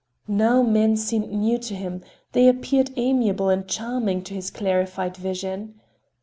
Now 0.27 0.63
men 0.63 0.97
seemed 0.97 1.29
new 1.31 1.59
to 1.59 1.75
him,—they 1.75 2.47
appeared 2.47 2.89
amiable 2.95 3.49
and 3.49 3.67
charming 3.67 4.23
to 4.23 4.33
his 4.33 4.49
clarified 4.49 5.15
vision. 5.15 5.79